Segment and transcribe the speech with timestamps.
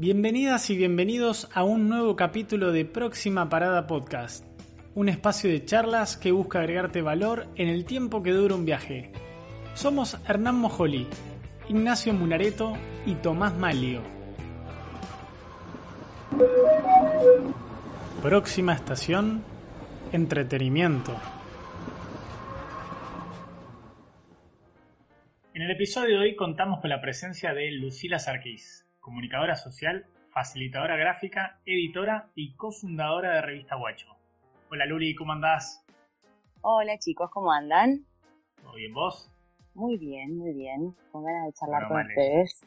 [0.00, 4.46] Bienvenidas y bienvenidos a un nuevo capítulo de Próxima Parada Podcast,
[4.94, 9.12] un espacio de charlas que busca agregarte valor en el tiempo que dura un viaje.
[9.74, 11.06] Somos Hernán Mojoli,
[11.68, 14.00] Ignacio Munareto y Tomás Malio.
[18.22, 19.44] Próxima estación,
[20.12, 21.14] entretenimiento.
[25.52, 30.96] En el episodio de hoy contamos con la presencia de Lucila Sarquís, comunicadora social, facilitadora
[30.96, 34.06] gráfica, editora y cofundadora de Revista Guacho.
[34.70, 35.84] Hola Luli, ¿cómo andás?
[36.60, 38.04] Hola chicos, ¿cómo andan?
[38.62, 39.32] ¿Todo bien vos?
[39.74, 40.94] Muy bien, muy bien.
[41.10, 42.66] Con ganas de charlar con ustedes.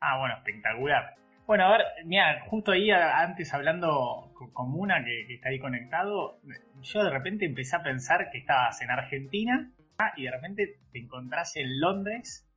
[0.00, 1.14] Ah, bueno, espectacular.
[1.46, 6.38] Bueno, a ver, mira, justo ahí antes hablando con Muna, que, que, está ahí conectado,
[6.80, 9.70] yo de repente empecé a pensar que estabas en Argentina
[10.16, 12.48] y de repente te encontrás en Londres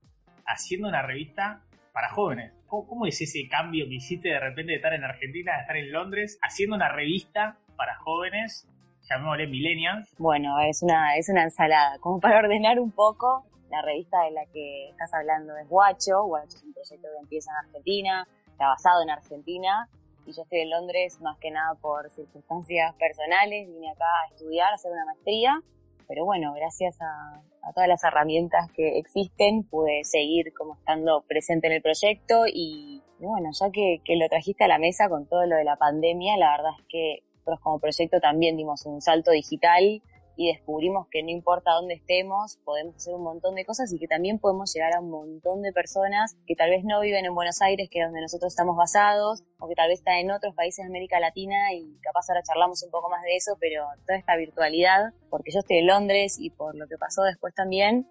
[0.45, 1.66] haciendo una revista
[1.97, 2.53] para jóvenes.
[2.67, 5.91] ¿Cómo, es ese cambio que hiciste de repente de estar en Argentina a estar en
[5.91, 8.67] Londres haciendo una revista para jóvenes,
[9.09, 10.13] llamémosle Millennials?
[10.19, 11.97] Bueno, es una, es una ensalada.
[11.97, 16.23] Como para ordenar un poco, la revista de la que estás hablando es Guacho.
[16.25, 19.89] Guacho es un proyecto que empieza en Argentina, está basado en Argentina.
[20.27, 23.67] Y yo estoy en Londres más que nada por circunstancias personales.
[23.67, 25.63] Vine acá a estudiar, a hacer una maestría
[26.07, 27.41] pero bueno, gracias a,
[27.73, 33.49] todas las herramientas que existen pude seguir como estando presente en el proyecto y, bueno,
[33.51, 36.51] ya que, que, lo trajiste a la mesa con todo lo de la pandemia, la
[36.51, 40.01] verdad es que nosotros como proyecto también dimos un salto digital
[40.37, 44.07] y descubrimos que no importa dónde estemos, podemos hacer un montón de cosas y que
[44.07, 47.59] también podemos llegar a un montón de personas que tal vez no viven en Buenos
[47.61, 50.85] Aires, que es donde nosotros estamos basados, o que tal vez están en otros países
[50.85, 54.35] de América Latina y capaz ahora charlamos un poco más de eso, pero toda esta
[54.35, 58.07] virtualidad, porque yo estoy en Londres y por lo que pasó después también,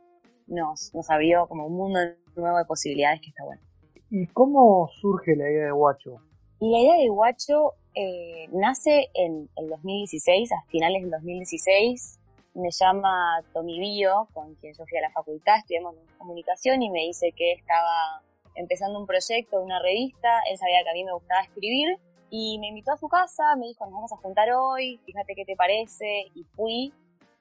[0.48, 2.00] nos, nos abrió como un mundo
[2.34, 3.62] nuevo de posibilidades que está bueno.
[4.10, 6.20] ¿Y cómo surge la idea de Guacho?
[6.58, 12.18] Y la idea de Guacho eh, nace en el 2016, a finales del 2016.
[12.52, 17.00] Me llama Tommy Bio, con quien yo fui a la facultad, estudiamos comunicación y me
[17.00, 18.22] dice que estaba
[18.54, 20.28] empezando un proyecto, una revista.
[20.50, 21.98] Él sabía que a mí me gustaba escribir
[22.28, 25.46] y me invitó a su casa, me dijo, nos vamos a juntar hoy, fíjate qué
[25.46, 26.26] te parece.
[26.34, 26.92] Y fui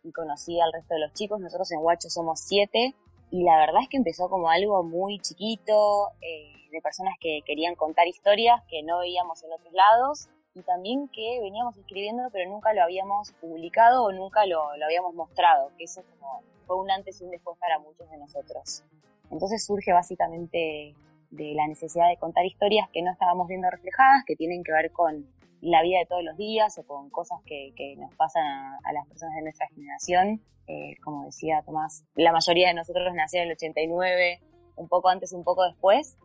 [0.06, 1.38] y conocí al resto de los chicos.
[1.41, 2.96] Nosotros en Guacho somos siete
[3.30, 6.12] y la verdad es que empezó como algo muy chiquito.
[6.22, 11.10] Eh, de personas que querían contar historias que no veíamos en otros lados y también
[11.10, 15.84] que veníamos escribiendo pero nunca lo habíamos publicado o nunca lo, lo habíamos mostrado, que
[15.84, 18.84] eso como fue un antes y un después para muchos de nosotros.
[19.30, 20.96] Entonces surge básicamente
[21.30, 24.92] de la necesidad de contar historias que no estábamos viendo reflejadas, que tienen que ver
[24.92, 25.28] con
[25.62, 29.08] la vida de todos los días o con cosas que, que nos pasan a, las
[29.08, 30.42] personas de nuestra generación.
[30.68, 34.40] Eh, como decía Tomás, la mayoría de nosotros nació en el 89,
[34.78, 36.18] un poco antes, un poco después,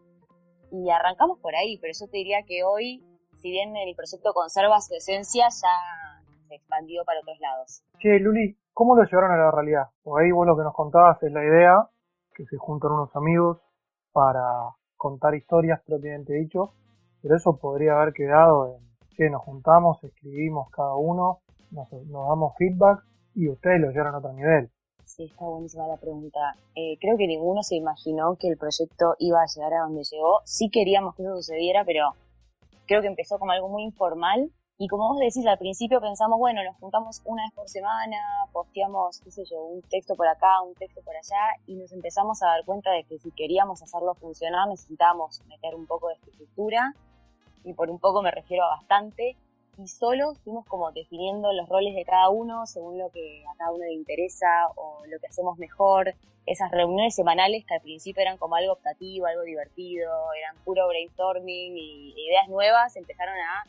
[0.73, 3.05] y arrancamos por ahí, pero yo te diría que hoy,
[3.41, 7.83] si bien el proyecto conserva su esencia, ya se expandió para otros lados.
[7.99, 9.89] Che, Luli, ¿cómo lo llevaron a la realidad?
[10.03, 11.89] Por ahí vos lo que nos contabas es la idea,
[12.35, 13.59] que se juntan unos amigos
[14.13, 14.43] para
[14.97, 16.75] contar historias propiamente dicho,
[17.23, 21.41] pero eso podría haber quedado en que nos juntamos, escribimos cada uno,
[21.71, 24.71] nos, nos damos feedback y ustedes lo llevaron a otro nivel.
[25.05, 26.39] Sí, está buenísima la pregunta.
[26.75, 30.41] Eh, creo que ninguno se imaginó que el proyecto iba a llegar a donde llegó.
[30.45, 32.13] Sí queríamos que eso sucediera, pero
[32.91, 34.51] creo que empezó como algo muy informal.
[34.77, 38.17] Y como vos decís, al principio pensamos, bueno, nos juntamos una vez por semana,
[38.53, 42.43] posteamos, qué sé yo, un texto por acá, un texto por allá, y nos empezamos
[42.43, 46.95] a dar cuenta de que si queríamos hacerlo funcionar necesitábamos meter un poco de estructura,
[47.63, 49.37] y por un poco me refiero a bastante,
[49.79, 53.73] y solo fuimos como definiendo los roles de cada uno según lo que a cada
[53.73, 56.15] uno le interesa o lo que hacemos mejor.
[56.47, 61.77] Esas reuniones semanales que al principio eran como algo optativo, algo divertido, eran puro brainstorming
[61.77, 63.65] y ideas nuevas empezaron a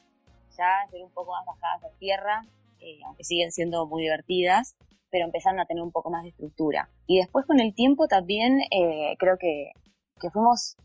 [0.58, 2.46] ya ser un poco más bajadas a tierra,
[2.80, 4.76] eh, aunque siguen siendo muy divertidas,
[5.10, 6.90] pero empezaron a tener un poco más de estructura.
[7.08, 9.72] Y después con el tiempo también eh, creo que,
[10.20, 10.78] que fuimos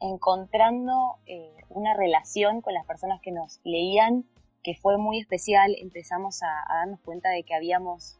[0.00, 4.24] encontrando eh, una relación con las personas que nos leían
[4.64, 8.18] que fue muy especial, empezamos a, darnos cuenta de que habíamos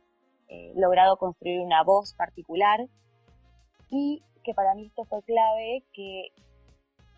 [0.49, 2.87] eh, logrado construir una voz particular
[3.91, 6.29] y que para mí esto fue clave, que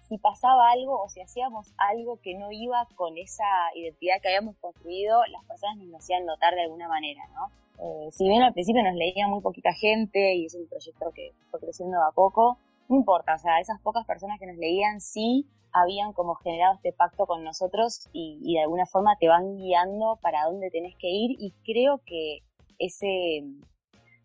[0.09, 3.45] si pasaba algo o si hacíamos algo que no iba con esa
[3.75, 7.51] identidad que habíamos construido, las personas nos hacían notar de alguna manera, ¿no?
[7.79, 11.33] Eh, si bien al principio nos leía muy poquita gente y es un proyecto que
[11.51, 12.59] fue creciendo a poco,
[12.89, 16.93] no importa, o sea, esas pocas personas que nos leían sí habían como generado este
[16.93, 21.37] pacto con nosotros y, de alguna forma te van guiando para dónde tenés que ir
[21.39, 22.39] y creo que
[22.79, 23.45] ese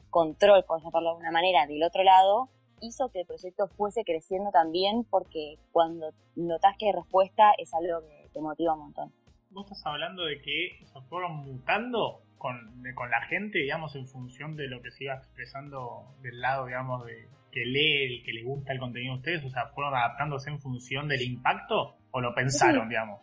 [0.09, 2.49] control, por llamarlo de alguna manera, del otro lado,
[2.81, 8.01] hizo que el proyecto fuese creciendo también porque cuando notas que hay respuesta es algo
[8.07, 9.13] que te motiva un montón.
[9.49, 14.55] Vos estás hablando de que se fueron mutando con, con la gente, digamos, en función
[14.55, 18.43] de lo que se iba expresando del lado, digamos, de que lee y que le
[18.43, 22.33] gusta el contenido de ustedes, o sea, fueron adaptándose en función del impacto o lo
[22.33, 23.21] pensaron, digamos.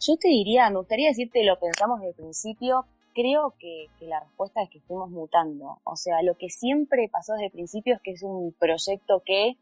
[0.00, 2.84] Yo te diría, me gustaría decirte, lo pensamos desde el principio,
[3.14, 5.78] creo que, que, la respuesta es que fuimos mutando.
[5.84, 9.56] O sea, lo que siempre pasó desde el principio es que es un proyecto que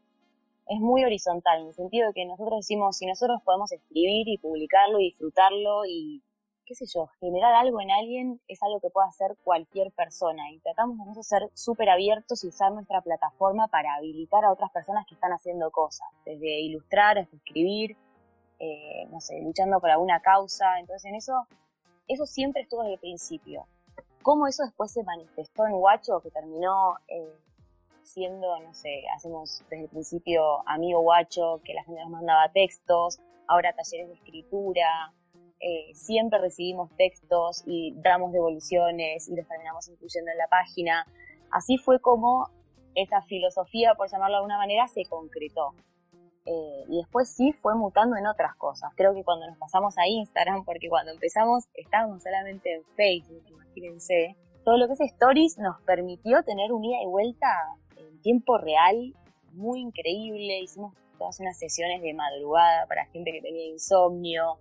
[0.67, 4.37] es muy horizontal, en el sentido de que nosotros decimos, si nosotros podemos escribir y
[4.37, 6.21] publicarlo y disfrutarlo y,
[6.67, 10.59] qué sé yo, generar algo en alguien es algo que puede hacer cualquier persona y
[10.59, 15.15] tratamos de ser súper abiertos y usar nuestra plataforma para habilitar a otras personas que
[15.15, 17.95] están haciendo cosas, desde ilustrar hasta escribir,
[18.59, 21.47] eh, no sé, luchando por alguna causa, entonces en eso,
[22.07, 23.65] eso siempre estuvo desde el principio.
[24.21, 27.33] Cómo eso después se manifestó en Guacho, que terminó eh,
[28.03, 33.19] siendo, no sé, hacemos desde el principio amigo guacho, que la gente nos mandaba textos,
[33.47, 35.13] ahora talleres de escritura,
[35.59, 41.05] eh, siempre recibimos textos y damos devoluciones y los terminamos incluyendo en la página.
[41.51, 42.49] Así fue como
[42.95, 45.73] esa filosofía, por llamarlo de alguna manera, se concretó.
[46.45, 48.91] Eh, y después sí fue mutando en otras cosas.
[48.95, 54.35] Creo que cuando nos pasamos a Instagram, porque cuando empezamos estábamos solamente en Facebook, imagínense,
[54.63, 57.47] todo lo que es Stories nos permitió tener un ida y vuelta
[58.21, 59.13] tiempo real
[59.53, 60.59] muy increíble.
[60.59, 64.57] Hicimos todas unas sesiones de madrugada para gente que tenía insomnio,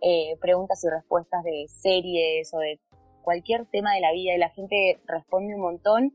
[0.00, 2.78] eh, preguntas y respuestas de series o de
[3.22, 6.12] cualquier tema de la vida y la gente responde un montón.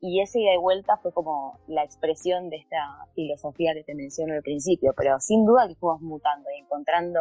[0.00, 4.34] Y esa ida y vuelta fue como la expresión de esta filosofía que te menciono
[4.34, 7.20] al principio, pero sin duda que fuimos mutando y encontrando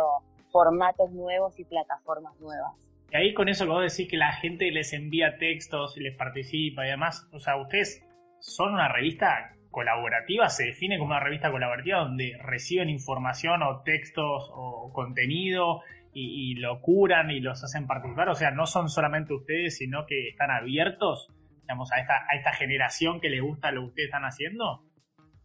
[0.52, 2.74] formatos nuevos y plataformas nuevas.
[3.12, 6.16] Y ahí con eso que vos decís que la gente les envía textos y les
[6.16, 8.04] participa y demás, o sea, ustedes
[8.40, 14.50] son una revista colaborativa, se define como una revista colaborativa donde reciben información o textos
[14.54, 15.82] o contenido
[16.20, 18.30] y, lo curan y los hacen participar.
[18.30, 21.30] O sea, no son solamente ustedes, sino que están abiertos,
[21.62, 24.84] digamos, a esta, a esta generación que le gusta lo que ustedes están haciendo.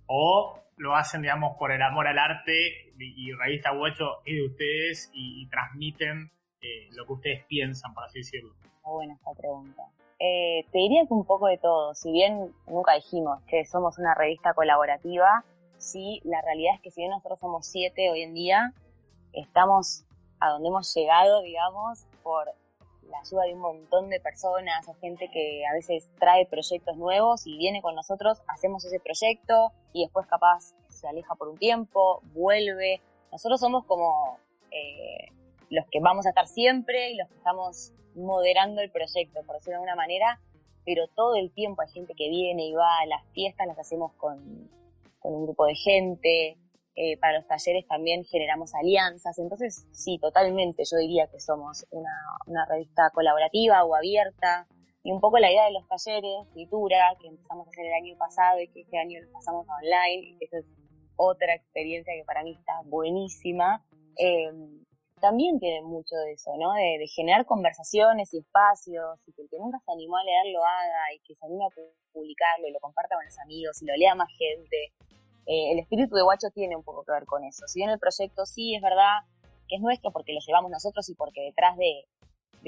[0.06, 5.10] O lo hacen, digamos, por el amor al arte y, Revista Huecho es de ustedes
[5.12, 6.30] y, transmiten
[6.60, 8.54] eh, lo que ustedes piensan, por así decirlo.
[8.62, 9.82] Está buena esta pregunta.
[10.24, 11.96] Eh, te diría que un poco de todo.
[11.96, 15.44] Si bien nunca dijimos que somos una revista colaborativa,
[15.78, 18.72] sí, la realidad es que si bien nosotros somos siete hoy en día,
[19.32, 20.04] estamos
[20.38, 22.46] a donde hemos llegado, digamos, por
[23.10, 27.58] la ayuda de un montón de personas gente que a veces trae proyectos nuevos y
[27.58, 33.00] viene con nosotros, hacemos ese proyecto y después capaz se aleja por un tiempo, vuelve.
[33.32, 34.38] Nosotros somos como
[34.70, 35.32] eh,
[35.72, 39.72] los que vamos a estar siempre y los que estamos moderando el proyecto, por decirlo
[39.72, 40.38] de alguna manera,
[40.84, 44.12] pero todo el tiempo hay gente que viene y va a las fiestas, las hacemos
[44.14, 44.70] con,
[45.22, 46.58] un grupo de gente,
[46.94, 52.10] eh, para los talleres también generamos alianzas, entonces sí, totalmente, yo diría que somos una,
[52.46, 54.66] una revista colaborativa o abierta,
[55.02, 58.18] y un poco la idea de los talleres, escritura, que empezamos a hacer el año
[58.18, 60.70] pasado y que este año lo pasamos online, y que esa es
[61.16, 63.82] otra experiencia que para mí está buenísima.
[64.18, 64.50] Eh,
[65.22, 66.74] también tiene mucho de eso, ¿no?
[66.74, 70.64] De, generar conversaciones y espacios, y que el que nunca se animó a leer lo
[70.64, 71.70] haga, y que se anime a
[72.12, 74.92] publicarlo y lo comparta con los amigos y lo lea más gente.
[75.46, 77.68] Eh, el espíritu de Guacho tiene un poco que ver con eso.
[77.68, 79.22] Si bien el proyecto sí es verdad
[79.68, 82.04] que es nuestro porque lo llevamos nosotros y porque detrás de,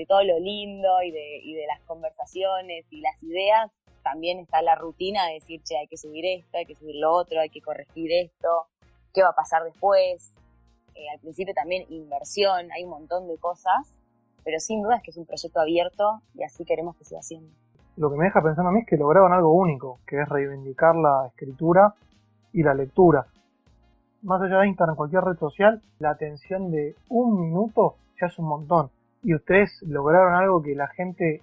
[0.07, 3.73] todo lo lindo y de, y de las conversaciones y las ideas,
[4.05, 7.13] también está la rutina de decir, che, hay que subir esto, hay que subir lo
[7.13, 8.69] otro, hay que corregir esto,
[9.13, 10.35] qué va a pasar después,
[10.95, 13.97] eh, al principio también inversión, hay un montón de cosas,
[14.45, 17.51] pero sin duda es que es un proyecto abierto y así queremos que siga siendo.
[17.97, 20.97] Lo que me deja pensando a mí es que lograron algo único, que es reivindicar
[20.97, 21.95] la escritura
[22.53, 23.27] y la lectura.
[24.23, 28.47] Más allá de Instagram, cualquier red social, la atención de un minuto ya es un
[28.47, 28.91] montón.
[29.23, 31.43] Y ustedes lograron algo que la gente,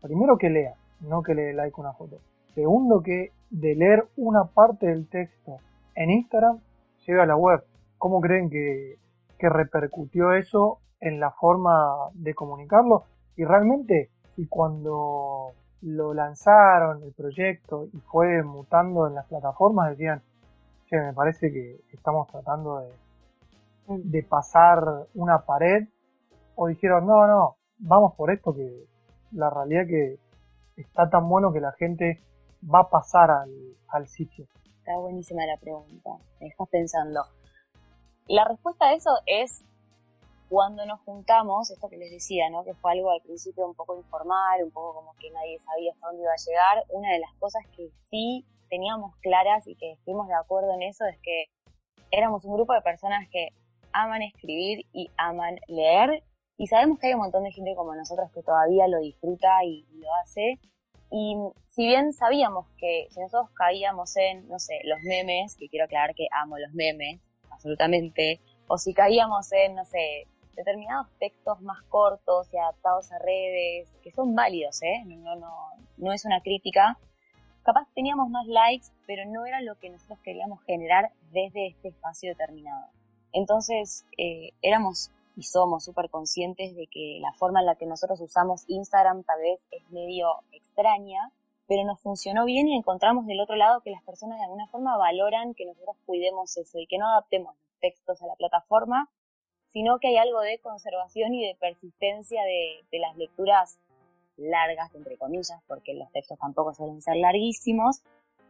[0.00, 2.18] primero que lea, no que le dé like una foto.
[2.54, 5.58] Segundo que de leer una parte del texto
[5.94, 6.58] en Instagram,
[7.06, 7.62] llega a la web
[7.98, 8.98] ¿Cómo creen que,
[9.38, 13.04] repercutió eso en la forma de comunicarlo?
[13.36, 20.22] Y realmente, y cuando lo lanzaron, el proyecto, y fue mutando en las plataformas, decían,
[20.86, 22.88] che, me parece que estamos tratando de,
[23.88, 24.82] de pasar
[25.14, 25.88] una pared,
[26.54, 28.86] o dijeron, no, no, vamos por esto, que
[29.32, 30.18] la realidad que
[30.76, 32.22] está tan bueno que la gente
[32.72, 33.50] va a pasar al,
[33.88, 34.46] al sitio.
[34.78, 36.10] Está buenísima la pregunta,
[36.40, 37.20] me estás pensando.
[38.26, 39.64] La respuesta a eso es
[40.48, 42.64] cuando nos juntamos, esto que les decía, ¿no?
[42.64, 46.06] que fue algo al principio un poco informal, un poco como que nadie sabía hasta
[46.06, 50.28] dónde iba a llegar, una de las cosas que sí teníamos claras y que estuvimos
[50.28, 51.46] de acuerdo en eso es que
[52.10, 53.48] éramos un grupo de personas que
[53.92, 56.22] aman escribir y aman leer
[56.56, 59.84] y sabemos que hay un montón de gente como nosotros que todavía lo disfruta y,
[59.94, 60.60] lo hace.
[61.10, 61.36] Y
[61.68, 66.14] si bien sabíamos que si nosotros caíamos en, no sé, los memes, que quiero aclarar
[66.14, 67.20] que amo los memes,
[67.54, 73.92] absolutamente, o si caíamos en, no sé, determinados textos más cortos y adaptados a redes,
[74.02, 75.02] que son válidos, ¿eh?
[75.06, 75.52] No, no,
[75.96, 76.98] no es una crítica.
[77.64, 82.30] Capaz teníamos más likes, pero no era lo que nosotros queríamos generar desde este espacio
[82.30, 82.88] determinado.
[83.32, 88.20] Entonces, eh, éramos y somos súper conscientes de que la forma en la que nosotros
[88.20, 91.32] usamos Instagram tal vez es medio extraña,
[91.66, 94.96] pero nos funcionó bien y encontramos del otro lado que las personas de alguna forma
[94.96, 99.10] valoran que nosotros cuidemos eso y que no adaptemos los textos a la plataforma,
[99.68, 103.78] sino que hay algo de conservación y de persistencia de, las lecturas
[104.36, 108.02] largas, entre comillas, porque los textos tampoco suelen ser larguísimos,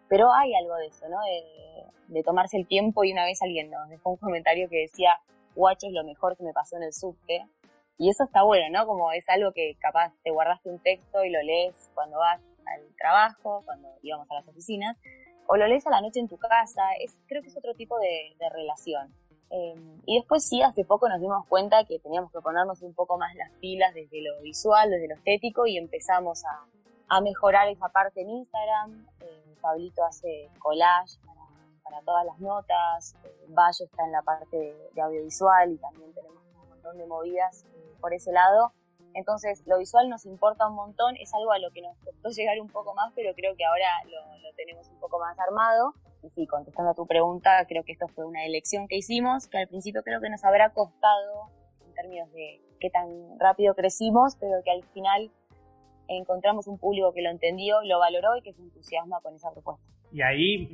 [0.09, 1.19] pero hay algo de eso, ¿no?
[1.23, 5.19] De, de tomarse el tiempo y una vez alguien nos dejó un comentario que decía,
[5.55, 7.47] guacho es lo mejor que me pasó en el subte.
[7.97, 8.87] Y eso está bueno, ¿no?
[8.87, 12.95] Como es algo que capaz te guardaste un texto y lo lees cuando vas al
[12.97, 14.97] trabajo, cuando íbamos a las oficinas,
[15.47, 16.83] o lo lees a la noche en tu casa.
[17.01, 19.15] Es, creo que es otro tipo de, relación.
[19.51, 23.19] Em, y después sí, hace poco nos dimos cuenta que teníamos que ponernos un poco
[23.19, 26.67] más las pilas desde lo visual, desde lo estético, y empezamos a,
[27.09, 29.07] a mejorar esa parte en Instagram.
[29.21, 31.19] Eh, Pablito hace collage
[31.85, 33.15] para todas las notas,
[33.49, 37.95] Bayo está en la parte de, audiovisual y también tenemos un montón de movidas eh,
[38.01, 38.73] por ese lado.
[39.15, 42.61] Entonces, lo visual nos importa un montón, es algo a lo que nos costó llegar
[42.61, 45.95] un poco más, pero creo que ahora lo, tenemos un poco más armado.
[46.23, 49.59] Y sí, contestando a tu pregunta, creo que esto fue una elección que hicimos, que
[49.59, 51.51] al principio creo que nos habrá costado
[51.87, 55.31] en términos de qué tan rápido crecimos, pero que al final
[56.09, 59.85] encontramos un público que lo entendió, lo valoró y que se entusiasma con esa propuesta.
[60.13, 60.69] Y ahí,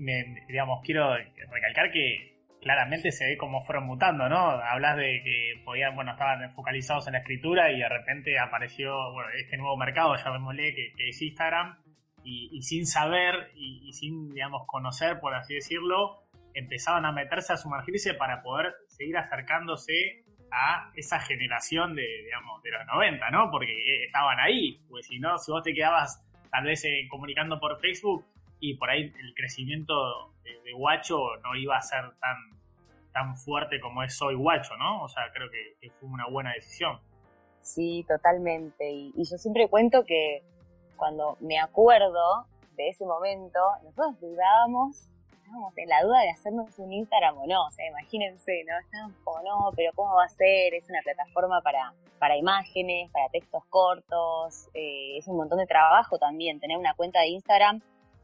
[0.49, 4.37] digamos, quiero recalcar que claramente se ve cómo fueron mutando, ¿no?
[4.37, 9.31] Hablas de que podían, bueno, estaban focalizados en la escritura y de repente apareció, bueno,
[9.39, 11.79] este nuevo mercado, llamémosle, que, que es Instagram,
[12.23, 16.25] y, sin saber y, sin, digamos, conocer, por así decirlo,
[16.55, 22.73] empezaban a meterse, a sumergirse para poder seguir acercándose a esa generación de, digamos, de
[22.73, 23.51] los 90, ¿no?
[23.51, 27.59] Porque eh, estaban ahí, pues si no, si vos te quedabas tal vez eh, comunicando
[27.59, 28.27] por Facebook,
[28.61, 32.37] y por ahí el crecimiento de, Guacho no iba a ser tan,
[33.13, 35.03] tan fuerte como es hoy Guacho, ¿no?
[35.03, 37.01] O sea, creo que, fue una buena decisión.
[37.63, 38.91] Sí, totalmente.
[38.91, 40.43] Y, yo siempre cuento que
[40.97, 46.93] cuando me acuerdo de ese momento, nosotros dudábamos, estábamos en la duda de hacernos un
[46.93, 47.67] Instagram o no.
[47.67, 48.79] O sea, imagínense, ¿no?
[48.79, 50.75] Estábamos como, no, pero ¿cómo va a ser?
[50.75, 56.19] Es una plataforma para, para imágenes, para textos cortos, eh, es un montón de trabajo
[56.19, 57.81] también tener una cuenta de Instagram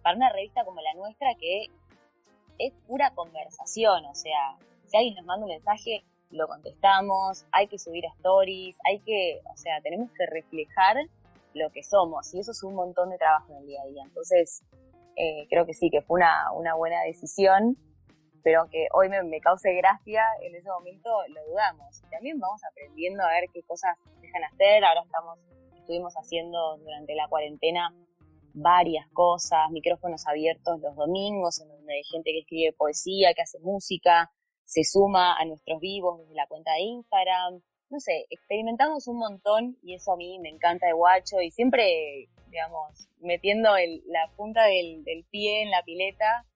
[0.06, 1.66] para una revista como la nuestra que
[2.58, 7.78] es pura conversación, o sea, si alguien nos manda un mensaje, lo contestamos, hay que
[7.78, 10.96] subir stories, hay que, o sea, tenemos que reflejar
[11.54, 14.02] lo que somos y eso es un montón de trabajo en el día a día.
[14.04, 14.62] Entonces,
[15.16, 17.76] eh, creo que sí, que fue una, buena decisión,
[18.42, 22.02] pero aunque hoy me, me, cause gracia, en ese momento lo dudamos.
[22.10, 24.84] También vamos aprendiendo a ver qué cosas dejan hacer.
[24.84, 25.38] Ahora estamos,
[25.76, 27.92] estuvimos haciendo durante la cuarentena
[28.56, 33.58] varias cosas, micrófonos abiertos los domingos, en donde hay gente que escribe poesía, que hace
[33.60, 34.32] música,
[34.64, 37.60] se suma a nuestros vivos desde la cuenta de Instagram.
[37.90, 42.28] No sé, experimentamos un montón y eso a mí me encanta de guacho y siempre,
[42.48, 43.70] digamos, metiendo
[44.06, 46.46] la punta del, pie en la pileta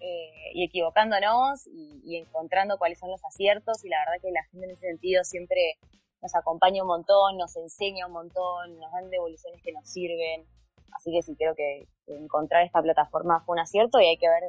[0.00, 4.44] eh, y equivocándonos y, y, encontrando cuáles son los aciertos y la verdad que la
[4.44, 5.78] gente en ese sentido siempre
[6.22, 10.46] nos acompaña un montón, nos enseña un montón, nos dan devoluciones que nos sirven.
[10.94, 14.42] Así que sí, creo que encontrar esta plataforma fue un acierto y hay que ver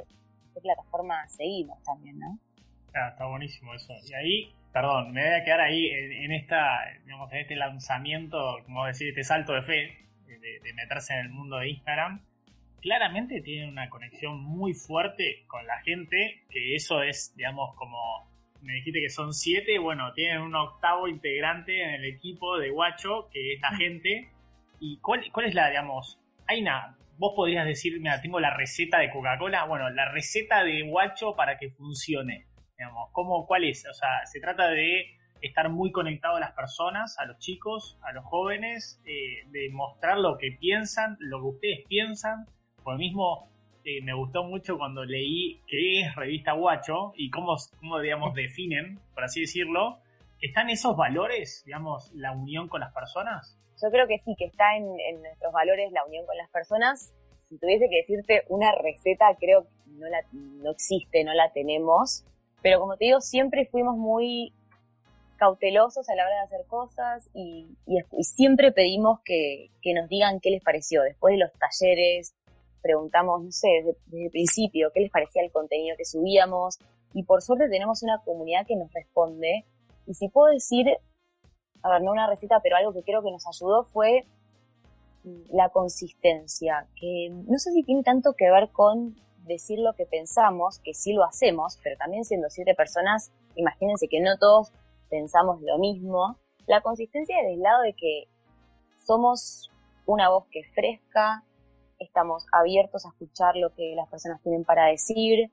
[0.53, 2.39] qué plataforma seguimos también, ¿no?
[2.93, 3.93] Ah, está buenísimo eso.
[4.10, 8.86] Y ahí, perdón, me voy a quedar ahí en, esta, digamos, en este lanzamiento, como
[8.86, 12.21] decir, este salto de fe, de, meterse en el mundo de Instagram.
[12.81, 18.31] Claramente tiene una conexión muy fuerte con la gente, que eso es, digamos, como
[18.62, 23.29] me dijiste que son siete, bueno, tienen un octavo integrante en el equipo de Guacho,
[23.31, 23.77] que es la mm.
[23.77, 24.29] gente.
[24.79, 26.19] ¿Y cuál, cuál es la, digamos,
[26.51, 26.63] hay
[27.17, 31.58] vos podrías decir, mira, tengo la receta de Coca-Cola, bueno, la receta de Guacho para
[31.58, 33.86] que funcione, digamos, ¿cómo, ¿cuál es?
[33.89, 38.12] O sea, se trata de estar muy conectado a las personas, a los chicos, a
[38.12, 42.46] los jóvenes, eh, de mostrar lo que piensan, lo que ustedes piensan,
[42.84, 43.50] por mismo
[43.86, 49.00] eh, me gustó mucho cuando leí qué es Revista Guacho y cómo, cómo, digamos, definen,
[49.13, 50.00] por así decirlo,
[50.41, 53.60] ¿están esos valores, digamos, la unión con las personas?
[53.81, 54.88] Yo creo que sí, que está en,
[55.21, 57.13] nuestros valores la unión con las personas.
[57.43, 62.23] si tuviese que decirte una receta, creo que no, la, no existe, no la tenemos.
[62.61, 64.53] Pero como te digo, siempre fuimos muy
[65.41, 67.75] cautelosos a la hora de hacer cosas y,
[68.21, 71.01] siempre pedimos que, nos digan qué les pareció.
[71.01, 72.35] Después de los talleres,
[72.83, 76.77] preguntamos, no sé, desde, el principio, qué les parecía el contenido que subíamos.
[77.15, 79.65] Y por suerte tenemos una comunidad que nos responde.
[80.05, 80.85] Y si puedo decir,
[81.83, 84.25] a ver, no una receta, pero algo que creo que nos ayudó fue
[85.51, 90.79] la consistencia, que no sé si tiene tanto que ver con decir lo que pensamos,
[90.79, 94.71] que sí lo hacemos, pero también siendo siete personas, imagínense que no todos
[95.09, 96.38] pensamos lo mismo.
[96.67, 98.27] La consistencia del lado de que
[99.05, 99.69] somos
[100.05, 101.43] una voz que es fresca,
[102.00, 105.51] estamos abiertos a escuchar lo que las personas tienen para decir,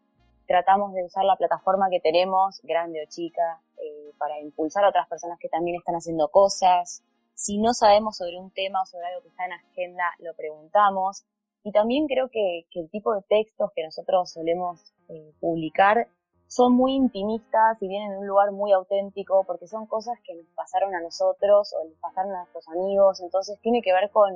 [0.48, 5.06] tratamos de usar la plataforma que tenemos, grande o chica, eh, para impulsar a otras
[5.06, 7.04] personas que también están haciendo cosas.
[7.34, 11.24] Si no sabemos sobre un tema o sobre algo que está en agenda, lo preguntamos.
[11.62, 16.08] Y también creo que, el tipo de textos que nosotros solemos eh, publicar
[16.46, 20.46] son muy intimistas y vienen de un lugar muy auténtico porque son cosas que nos
[20.54, 23.20] pasaron a nosotros o les pasaron a nuestros amigos.
[23.20, 24.32] Entonces tiene que ver con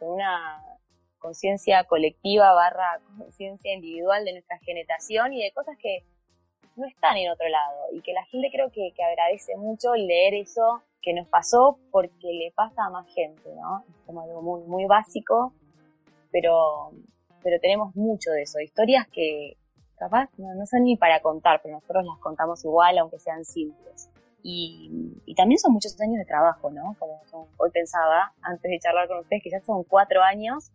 [0.00, 0.77] una
[1.18, 6.04] conciencia colectiva barra conciencia individual de nuestra generación y de cosas que
[6.76, 10.82] no están en otro lado y que la gente creo que, agradece mucho leer eso
[11.02, 13.84] que nos pasó porque le pasa a más gente, ¿no?
[13.88, 15.52] Es como algo muy, muy básico,
[16.30, 16.90] pero,
[17.42, 19.56] pero tenemos mucho de eso, historias que
[19.96, 24.10] capaz no, no son ni para contar, pero nosotros las contamos igual aunque sean simples.
[24.40, 26.94] Y, y, también son muchos años de trabajo, ¿no?
[27.00, 27.20] Como
[27.56, 30.70] hoy pensaba, antes de charlar con ustedes, que ya son cuatro años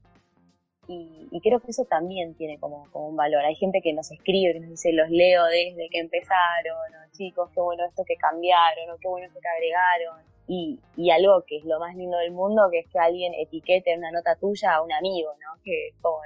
[0.87, 3.43] y, creo que eso también tiene como, un valor.
[3.45, 6.77] Hay gente que nos escribe, que nos dice, los leo desde que empezaron,
[7.11, 10.23] chicos, qué bueno esto que cambiaron, qué bueno esto que agregaron.
[10.47, 13.97] Y, y, algo que es lo más lindo del mundo, que es que alguien etiquete
[13.97, 15.61] una nota tuya a un amigo, ¿no?
[15.63, 16.19] Que es como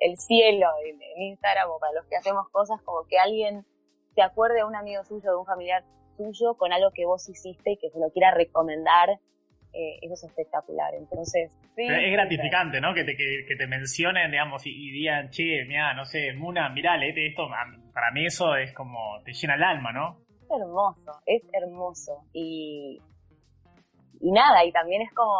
[0.00, 3.66] el, cielo en, Instagram o para los que hacemos cosas, como que alguien
[4.14, 5.84] se acuerde a un amigo suyo, de un familiar
[6.16, 9.20] suyo, con algo que vos hiciste y que se lo quiera recomendar
[9.72, 10.94] eh, eso es espectacular.
[10.94, 12.94] Entonces, es gratificante, ¿no?
[12.94, 17.28] Que te, que, te mencionen, digamos, y, digan, che, mira, no sé, Muna, mirá, leete
[17.28, 17.48] esto.
[17.92, 20.18] Para mí eso es como, te llena el alma, ¿no?
[20.42, 22.24] Es hermoso, es hermoso.
[22.32, 23.00] Y,
[24.20, 25.34] y nada, y también es como,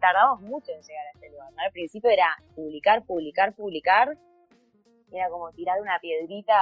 [0.00, 1.62] tardamos mucho en llegar a este lugar, ¿no?
[1.62, 4.08] Al principio era publicar, publicar, publicar.
[5.12, 6.54] Era como tirar una piedrita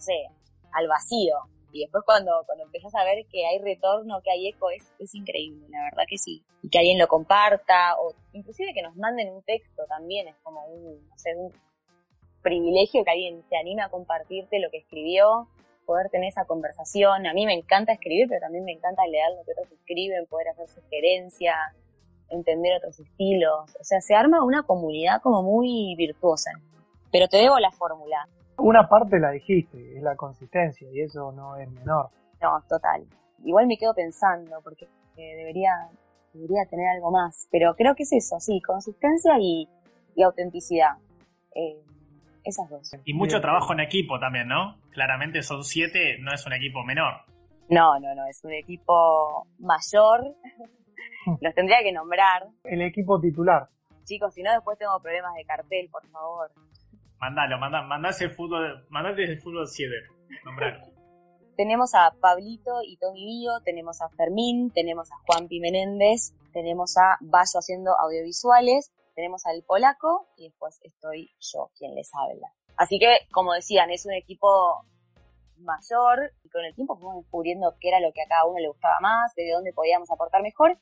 [0.00, 0.26] no sé,
[0.72, 1.36] al vacío.
[1.72, 5.14] Y después cuando, cuando empezás a ver que hay retorno, que hay eco, es, es
[5.14, 6.42] increíble, la verdad que sí.
[6.62, 10.64] Y que alguien lo comparta, o inclusive que nos manden un texto también, es como
[10.66, 11.52] un, no sé, un
[12.42, 15.48] privilegio que alguien se anime a compartirte lo que escribió,
[15.86, 17.26] poder tener esa conversación.
[17.26, 20.48] A mí me encanta escribir, pero también me encanta leer lo que otros escriben, poder
[20.48, 21.56] hacer sugerencias,
[22.28, 23.70] entender otros estilos.
[23.78, 26.52] O sea, se arma una comunidad como muy virtuosa.
[27.10, 28.28] Pero te debo la fórmula.
[28.60, 32.10] Una parte la dijiste, es la consistencia, y eso no es menor.
[32.40, 33.06] No, total.
[33.44, 35.72] Igual me quedo pensando, porque debería,
[36.32, 37.48] debería tener algo más.
[37.50, 39.68] Pero creo que es eso, sí, consistencia y,
[40.22, 40.96] autenticidad.
[41.54, 41.82] Eh,
[42.44, 42.90] esas dos.
[43.04, 44.76] Y mucho trabajo en equipo también, ¿no?
[44.90, 47.22] Claramente son siete, no es un equipo menor.
[47.68, 50.34] No, no, no, es un equipo mayor.
[51.40, 52.48] Los tendría que nombrar.
[52.64, 53.68] El equipo titular.
[54.04, 56.50] Chicos, si no, después tengo problemas de cartel, por favor.
[57.20, 59.92] Mandalo, manda, mandase el fútbol, mandate el fútbol 7,
[60.44, 60.80] nombrar.
[61.60, 67.18] tenemos a Pablito y Tony Bio, tenemos a Fermín, tenemos a Juan Menéndez, tenemos a
[67.20, 72.48] Bayo haciendo audiovisuales, tenemos al polaco y después estoy yo quien les habla.
[72.78, 74.86] Así que, como decían, es un equipo
[75.58, 78.68] mayor y con el tiempo fuimos descubriendo qué era lo que a cada uno le
[78.68, 80.78] gustaba más, de dónde podíamos aportar mejor.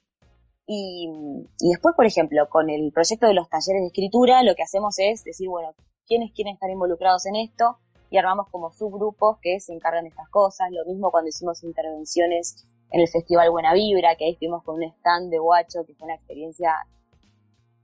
[0.65, 1.11] Y
[1.59, 5.25] después, por ejemplo, con el proyecto de los talleres de escritura, lo que hacemos es
[5.25, 5.75] decir, bueno,
[6.09, 7.79] quiénes quieren estar involucrados en esto
[8.11, 10.69] y armamos como subgrupos que se encargan de estas cosas.
[10.73, 14.85] Lo mismo cuando hicimos intervenciones en el Festival Buena Vibra, que ahí estuvimos con un
[14.85, 16.75] stand de guacho, que fue una experiencia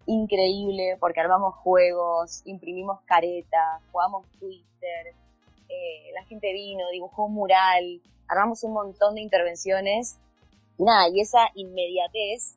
[0.07, 5.15] increíble porque armamos juegos, imprimimos caretas, jugamos Twitter,
[5.69, 10.19] eh, la gente vino, dibujó un mural, armamos un montón de intervenciones.
[10.79, 12.57] Nada, y esa inmediatez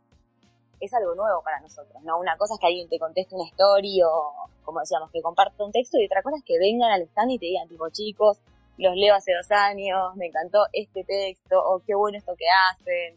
[0.80, 2.20] es algo nuevo para nosotros, ¿no?
[2.20, 5.72] Una cosa es que alguien te conteste una historia o, como decíamos, que comparta un
[5.72, 8.42] texto y otra cosa es que vengan al stand y te digan, tipo, chicos,
[8.78, 13.16] los leo hace dos años, me encantó este texto, o qué bueno esto que hacen.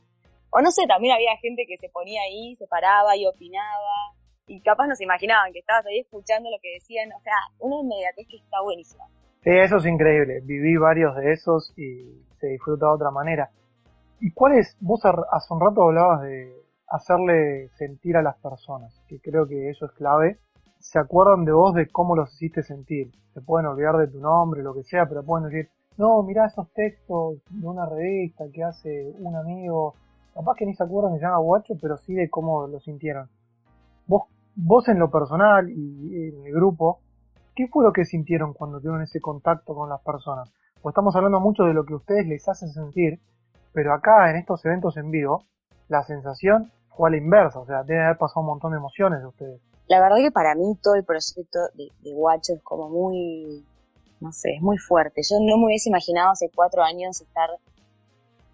[0.51, 4.15] O no sé, también había gente que se ponía ahí, se paraba y opinaba,
[4.47, 7.81] y capaz no se imaginaban que estabas ahí escuchando lo que decían, o sea, una
[7.81, 9.05] inmediatez que está buenísima.
[9.43, 13.51] Sí, eso es increíble, viví varios de esos y se disfruta de otra manera.
[14.21, 14.77] ¿Y cuál es?
[14.79, 16.55] Vos hace un rato hablabas de
[16.87, 20.39] hacerle sentir a las personas, que creo que eso es clave
[20.81, 23.13] se acuerdan de vos de cómo los hiciste sentir.
[23.35, 26.73] Se pueden olvidar de tu nombre, lo que sea, pero pueden decir, no, mirá esos
[26.73, 29.95] textos de una revista que hace un amigo.
[30.35, 33.29] Capaz que ni se acuerdan se llama Guacho, pero sí de cómo lo sintieron.
[34.07, 34.23] Vos,
[34.57, 37.01] vos en lo personal y en el grupo,
[37.55, 40.51] ¿qué fue lo que sintieron cuando tuvieron ese contacto con las personas?
[40.81, 43.21] Pues estamos hablando mucho de lo que ustedes les hacen sentir,
[43.75, 45.45] pero acá en estos eventos en vivo,
[45.89, 49.21] la sensación fue a la inversa, o sea, debe haber pasado un montón de emociones
[49.21, 49.70] de ustedes.
[49.91, 53.65] La verdad que para mí todo el proyecto de, de Guacho es como muy,
[54.21, 55.21] no sé, es muy fuerte.
[55.29, 57.51] Yo no me hubiese imaginado hace cuatro años estar,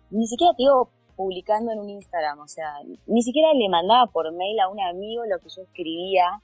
[0.09, 2.73] ni siquiera te digo publicando en un Instagram, o sea,
[3.07, 6.41] ni siquiera le mandaba por mail a un amigo lo que yo escribía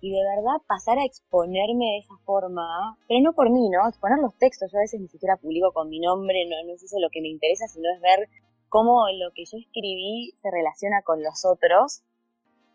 [0.00, 3.86] y de verdad pasar a exponerme de esa forma, pero no por mí, ¿no?
[3.86, 6.82] Exponer los textos, yo a veces ni siquiera publico con mi nombre, no, no es
[6.82, 8.30] eso lo que me interesa, sino es ver
[8.70, 12.02] cómo lo que yo escribí se relaciona con los otros.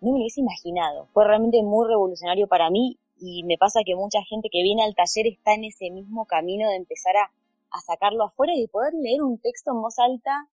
[0.01, 3.95] No me lo hubiese imaginado, fue realmente muy revolucionario para mí y me pasa que
[3.95, 7.31] mucha gente que viene al taller está en ese mismo camino de empezar a,
[7.85, 10.49] sacarlo afuera y de poder leer un texto en voz alta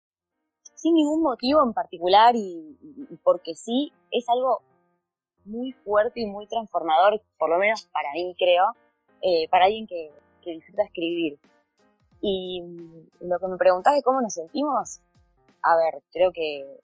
[0.75, 2.79] sin ningún motivo en particular y,
[3.25, 4.61] porque sí, es algo
[5.47, 8.77] muy fuerte y muy transformador, por lo menos para mí creo,
[9.23, 11.39] eh, para alguien que, que, disfruta escribir.
[12.21, 12.63] Y
[13.21, 15.01] lo que me preguntás de cómo nos sentimos,
[15.63, 16.79] a ver, creo que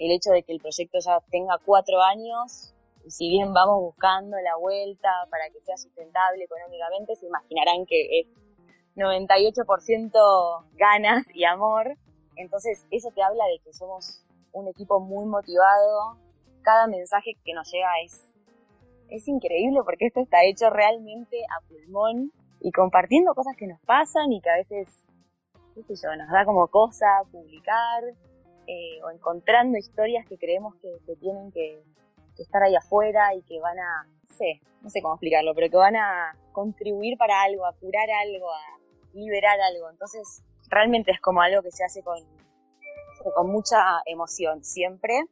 [0.00, 4.36] el hecho de que el proyecto ya tenga cuatro años, y si bien vamos buscando
[4.38, 8.28] la vuelta para que sea sustentable económicamente, se imaginarán que es
[8.96, 11.96] 98% ganas y amor.
[12.36, 16.18] Entonces, eso te habla de que somos un equipo muy motivado,
[16.62, 18.26] cada mensaje que nos llega es,
[19.10, 24.32] es increíble porque esto está hecho realmente a pulmón y compartiendo cosas que nos pasan
[24.32, 25.04] y que a veces,
[25.74, 28.02] qué sé yo, nos da como cosa publicar
[28.70, 31.82] eh, o encontrando historias que creemos que, tienen que,
[32.38, 35.76] estar ahí afuera y que van a, no sé, no sé cómo explicarlo, pero que
[35.76, 38.78] van a contribuir para algo, a curar algo, a
[39.12, 39.90] liberar algo.
[39.90, 42.18] Entonces, realmente es como algo que se hace con,
[43.34, 45.24] con mucha emoción siempre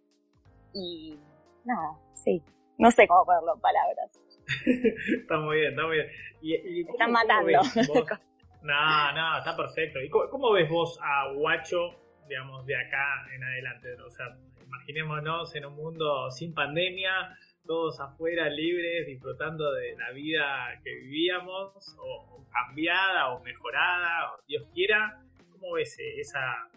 [0.74, 1.18] y
[1.64, 2.42] no, sí,
[2.76, 4.10] no sé cómo ponerlo en palabras.
[5.20, 6.08] está muy bien, está muy bien.
[6.40, 7.50] Y, Están matando.
[8.62, 10.00] no, no, está perfecto.
[10.00, 11.94] ¿Y cómo, ves vos a Guacho,
[12.28, 13.94] digamos, de acá en adelante?
[14.06, 17.36] O sea, imaginémonos en un mundo sin pandemia,
[17.66, 24.68] todos afuera libres, disfrutando de la vida que vivíamos, o, cambiada, o mejorada, o Dios
[24.72, 25.20] quiera.
[25.52, 26.68] ¿Cómo ves esa,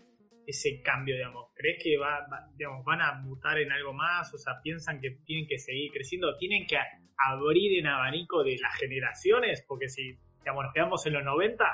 [0.46, 1.50] ese cambio, digamos?
[1.56, 4.34] ¿Crees que va, digamos, van a mutar en algo más?
[4.34, 6.36] O sea, ¿piensan que tienen que seguir creciendo?
[6.38, 6.78] ¿Tienen que
[7.18, 9.64] abrir en abanico de las generaciones?
[9.68, 11.66] Porque si, digamos, nos quedamos en los 90,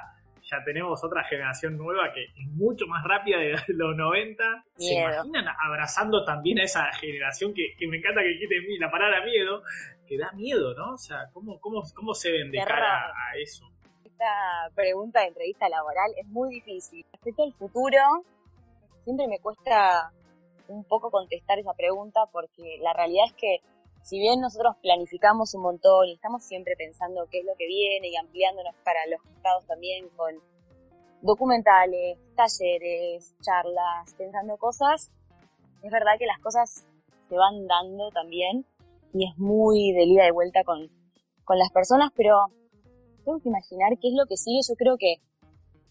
[0.49, 4.65] ya tenemos otra generación nueva que es mucho más rápida de los 90.
[4.77, 9.61] ¿Se imaginan abrazando también a esa generación que, me encanta que quiten la palabra miedo?
[10.07, 10.93] Que da miedo, ¿no?
[10.93, 13.65] O sea, ¿cómo, cómo, cómo se ven de cara a eso?
[14.05, 17.05] Esta pregunta de entrevista laboral es muy difícil.
[17.11, 17.99] Respecto al futuro,
[19.03, 20.11] siempre me cuesta
[20.69, 23.59] un poco contestar esa pregunta porque la realidad es que
[24.07, 28.07] si bien nosotros planificamos un montón y estamos siempre pensando qué es lo que viene
[28.07, 30.33] y ampliándonos para los estados también con
[31.21, 35.11] documentales, talleres, charlas, pensando cosas,
[35.83, 36.87] es verdad que las cosas
[37.27, 38.65] se van dando también
[39.13, 40.89] y es muy de ida y vuelta con,
[41.43, 42.45] con las personas, pero
[43.25, 44.61] tengo que imaginar qué es lo que sigue.
[44.65, 45.17] Yo creo que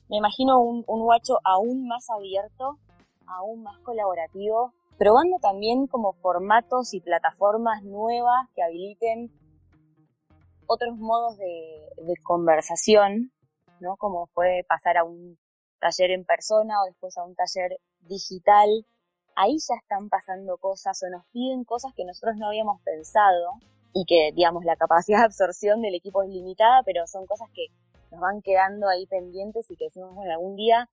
[0.09, 2.79] me imagino un, un guacho aún más abierto
[3.26, 9.30] aún más colaborativo, probando también como formatos y plataformas nuevas que habiliten
[10.66, 13.32] otros modos de, conversación,
[13.80, 13.96] ¿no?
[13.96, 15.38] Como fue pasar a un
[15.80, 18.68] taller en persona o después a un taller digital.
[19.35, 23.52] Ahí ya están pasando cosas o nos piden cosas que nosotros no habíamos pensado
[23.92, 27.66] y que, digamos, la capacidad de absorción del equipo es limitada, pero son cosas que
[28.11, 30.88] nos van quedando ahí pendientes y que decimos, bueno, algún día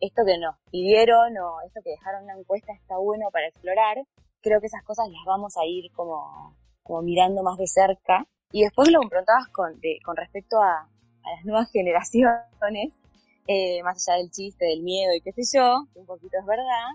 [0.00, 3.98] esto que nos pidieron o esto que dejaron en la encuesta está bueno para explorar,
[4.40, 6.54] creo que esas cosas las vamos a ir como,
[7.02, 8.26] mirando más de cerca.
[8.52, 9.80] Y después lo preguntabas con,
[10.16, 10.88] respecto a,
[11.22, 13.00] las nuevas generaciones,
[13.48, 16.46] eh, más allá del chiste, del miedo y qué sé yo, que un poquito es
[16.46, 16.88] verdad,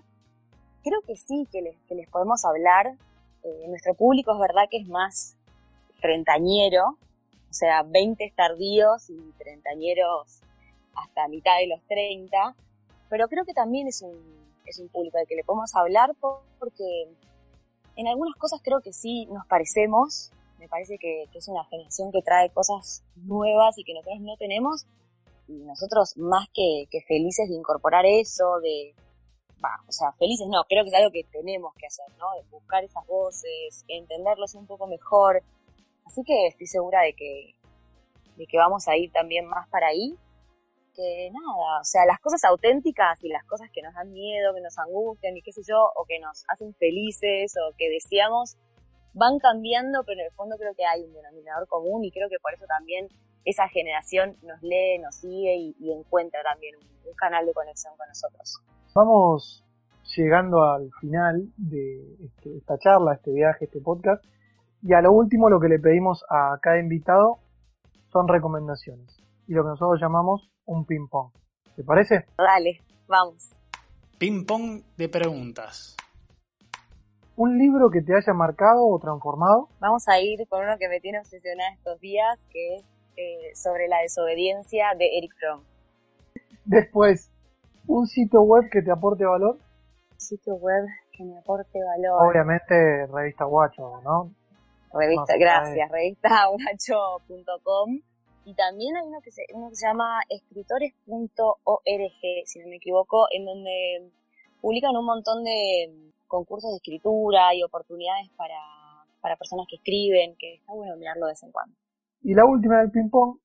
[0.83, 2.93] creo que sí, que les, podemos hablar.
[3.43, 5.35] Eh, nuestro público es verdad que es más
[5.99, 6.97] treintañero,
[7.49, 10.41] o sea, 20 tardíos y treintañeros
[10.95, 12.55] hasta mitad de los 30,
[13.11, 14.17] pero creo que también es un,
[14.65, 17.07] es un público al que le podemos hablar porque
[17.95, 22.23] en algunas cosas creo que sí nos parecemos, me parece que, es una generación que
[22.23, 24.87] trae cosas nuevas y que nosotros no tenemos,
[25.47, 28.95] y nosotros más que, felices de incorporar eso, de,
[29.87, 32.25] o sea, felices no, creo que es algo que tenemos que hacer, ¿no?
[32.41, 35.43] De buscar esas voces, entenderlos un poco mejor,
[36.11, 37.55] Así que estoy segura de que,
[38.35, 40.17] de que vamos a ir también más para ahí.
[40.93, 44.61] Que nada, o sea, las cosas auténticas y las cosas que nos dan miedo, que
[44.61, 48.57] nos angustian y qué sé yo, o que nos hacen felices o que deseamos,
[49.13, 52.39] van cambiando, pero en el fondo creo que hay un denominador común y creo que
[52.41, 53.07] por eso también
[53.45, 58.61] esa generación nos lee, nos sigue y, encuentra también un, canal de conexión con nosotros.
[58.95, 59.63] Vamos
[60.15, 64.23] llegando al final de este, esta charla, este viaje, este podcast.
[64.81, 67.39] Y a lo último lo que le pedimos a cada invitado
[68.11, 69.20] son recomendaciones.
[69.51, 71.33] Y lo que nosotros llamamos un ping-pong.
[71.75, 72.23] ¿Te parece?
[72.37, 73.49] Dale, vamos.
[74.17, 75.97] Ping-pong de preguntas.
[77.35, 79.67] ¿Un libro que te haya marcado o transformado?
[79.81, 82.85] Vamos a ir con uno que me tiene obsesionada estos días, que es
[83.17, 85.65] eh, sobre la desobediencia de Eric Fromm.
[86.63, 87.29] Después,
[87.87, 89.59] ¿un sitio web que te aporte valor?
[90.15, 92.25] Sitio web que me aporte valor.
[92.25, 94.31] Obviamente, revista Guacho, ¿no?
[94.93, 97.99] Revista, gracias, revistaguacho.com.
[98.51, 103.27] Y también hay uno que se, uno que se llama escritores.org, si no me equivoco,
[103.31, 104.11] en donde
[104.59, 108.59] publican un montón de concursos de escritura y oportunidades para,
[109.21, 111.73] para personas que escriben, que está bueno mirarlo de vez en cuando.
[112.23, 113.37] Y la última del ping-pong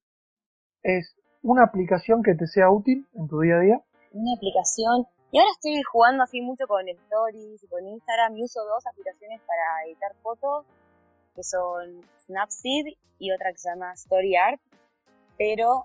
[0.82, 3.80] es una aplicación que te sea útil en tu día a día.
[4.10, 5.06] Una aplicación.
[5.30, 9.40] Y ahora estoy jugando así mucho con Stories y con Instagram y uso dos aplicaciones
[9.42, 10.66] para editar fotos,
[11.36, 14.60] que son Snapseed y otra que se llama StoryArt.
[15.38, 15.84] Pero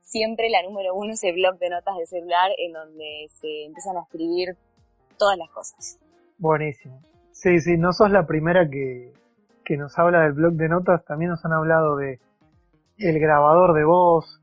[0.00, 3.96] siempre la número uno es el blog de notas de celular en donde se empiezan
[3.96, 4.56] a escribir
[5.18, 5.98] todas las cosas.
[6.38, 7.00] Buenísimo.
[7.32, 9.12] Sí, sí, no sos la primera que,
[9.64, 12.18] que nos habla del blog de notas, también nos han hablado de
[12.98, 14.40] el grabador de voz,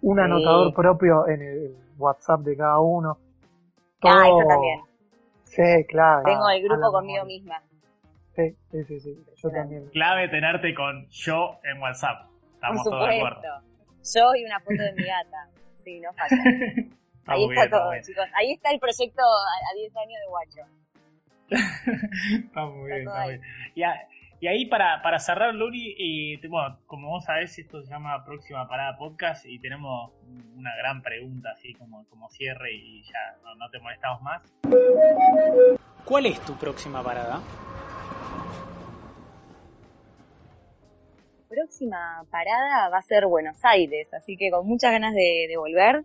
[0.00, 3.18] un anotador propio en el WhatsApp de cada uno.
[4.02, 4.80] Ah, eso también.
[5.44, 6.22] Sí, claro.
[6.24, 7.62] Tengo el grupo conmigo misma.
[8.34, 9.88] Sí, sí, sí, yo también.
[9.90, 12.22] Clave tenerte con yo en WhatsApp.
[12.54, 13.73] Estamos todos de acuerdo.
[14.12, 15.48] Yo y una foto de mi gata.
[15.84, 16.36] Sí, no falta.
[17.26, 18.26] Ahí está todo, chicos.
[18.34, 20.84] Ahí está el proyecto a 10 años de Guacho.
[22.46, 23.42] está muy bien, está muy bien.
[24.40, 28.68] Y ahí para, para cerrar, Luri, y, bueno, como vos sabés, esto se llama Próxima
[28.68, 30.12] Parada Podcast y tenemos
[30.54, 34.42] una gran pregunta así como, como cierre y ya no, te molestamos más.
[36.04, 37.40] ¿Cuál es tu próxima parada?
[41.54, 46.04] Próxima parada va a ser Buenos Aires, así que con muchas ganas de, volver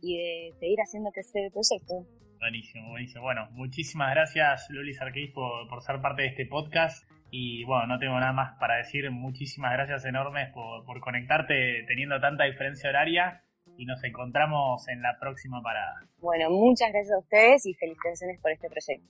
[0.00, 2.06] y de seguir haciendo crecer el proyecto.
[2.38, 3.22] Buenísimo, buenísimo.
[3.22, 7.06] Bueno, muchísimas gracias, Luli Sarquís, por, por ser parte de este podcast.
[7.30, 9.10] Y bueno, no tengo nada más para decir.
[9.10, 13.42] Muchísimas gracias enormes por, conectarte teniendo tanta diferencia horaria
[13.76, 16.06] y nos encontramos en la próxima parada.
[16.20, 19.06] Bueno, muchas gracias a ustedes y felicitaciones por este proyecto.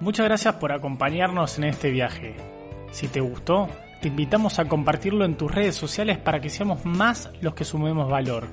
[0.00, 2.61] Muchas gracias por acompañarnos en este viaje.
[2.92, 3.68] Si te gustó,
[4.00, 8.08] te invitamos a compartirlo en tus redes sociales para que seamos más los que sumemos
[8.08, 8.46] valor.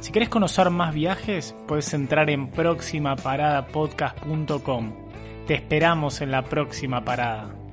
[0.00, 4.92] Si querés conocer más viajes, puedes entrar en próximaparadapodcast.com.
[5.46, 7.63] Te esperamos en la próxima parada.